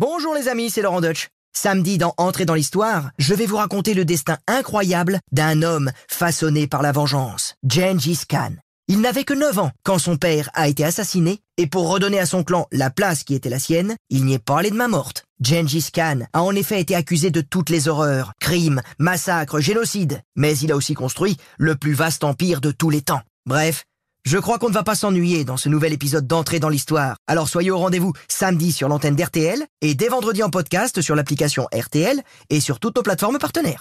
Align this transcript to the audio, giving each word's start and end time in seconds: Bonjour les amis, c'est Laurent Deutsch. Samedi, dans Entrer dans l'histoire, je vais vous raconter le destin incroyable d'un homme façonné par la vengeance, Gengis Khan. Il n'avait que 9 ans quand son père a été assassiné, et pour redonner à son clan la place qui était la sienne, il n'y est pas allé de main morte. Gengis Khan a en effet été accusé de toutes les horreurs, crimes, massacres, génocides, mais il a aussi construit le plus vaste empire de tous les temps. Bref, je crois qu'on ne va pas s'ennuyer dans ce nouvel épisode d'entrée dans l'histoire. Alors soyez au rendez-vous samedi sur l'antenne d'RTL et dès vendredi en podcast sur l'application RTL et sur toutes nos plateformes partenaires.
Bonjour 0.00 0.34
les 0.34 0.48
amis, 0.48 0.70
c'est 0.70 0.80
Laurent 0.80 1.02
Deutsch. 1.02 1.28
Samedi, 1.54 1.98
dans 1.98 2.14
Entrer 2.16 2.46
dans 2.46 2.54
l'histoire, 2.54 3.10
je 3.18 3.34
vais 3.34 3.44
vous 3.44 3.58
raconter 3.58 3.92
le 3.92 4.06
destin 4.06 4.38
incroyable 4.48 5.20
d'un 5.30 5.60
homme 5.60 5.90
façonné 6.08 6.66
par 6.66 6.80
la 6.80 6.90
vengeance, 6.90 7.54
Gengis 7.68 8.22
Khan. 8.26 8.54
Il 8.88 9.02
n'avait 9.02 9.24
que 9.24 9.34
9 9.34 9.58
ans 9.58 9.72
quand 9.84 9.98
son 9.98 10.16
père 10.16 10.48
a 10.54 10.68
été 10.68 10.86
assassiné, 10.86 11.40
et 11.58 11.66
pour 11.66 11.90
redonner 11.90 12.18
à 12.18 12.24
son 12.24 12.44
clan 12.44 12.66
la 12.72 12.88
place 12.88 13.24
qui 13.24 13.34
était 13.34 13.50
la 13.50 13.58
sienne, 13.58 13.94
il 14.08 14.24
n'y 14.24 14.32
est 14.32 14.38
pas 14.38 14.60
allé 14.60 14.70
de 14.70 14.74
main 14.74 14.88
morte. 14.88 15.24
Gengis 15.42 15.90
Khan 15.92 16.20
a 16.32 16.42
en 16.42 16.54
effet 16.54 16.80
été 16.80 16.94
accusé 16.94 17.30
de 17.30 17.42
toutes 17.42 17.68
les 17.68 17.86
horreurs, 17.86 18.32
crimes, 18.40 18.80
massacres, 18.98 19.60
génocides, 19.60 20.22
mais 20.34 20.56
il 20.56 20.72
a 20.72 20.76
aussi 20.76 20.94
construit 20.94 21.36
le 21.58 21.76
plus 21.76 21.92
vaste 21.92 22.24
empire 22.24 22.62
de 22.62 22.70
tous 22.70 22.88
les 22.88 23.02
temps. 23.02 23.20
Bref, 23.44 23.84
je 24.24 24.38
crois 24.38 24.58
qu'on 24.58 24.68
ne 24.68 24.74
va 24.74 24.82
pas 24.82 24.94
s'ennuyer 24.94 25.44
dans 25.44 25.56
ce 25.56 25.68
nouvel 25.68 25.92
épisode 25.92 26.26
d'entrée 26.26 26.60
dans 26.60 26.68
l'histoire. 26.68 27.16
Alors 27.26 27.48
soyez 27.48 27.70
au 27.70 27.78
rendez-vous 27.78 28.12
samedi 28.28 28.72
sur 28.72 28.88
l'antenne 28.88 29.16
d'RTL 29.16 29.64
et 29.80 29.94
dès 29.94 30.08
vendredi 30.08 30.42
en 30.42 30.50
podcast 30.50 31.00
sur 31.00 31.14
l'application 31.14 31.66
RTL 31.74 32.20
et 32.50 32.60
sur 32.60 32.80
toutes 32.80 32.96
nos 32.96 33.02
plateformes 33.02 33.38
partenaires. 33.38 33.78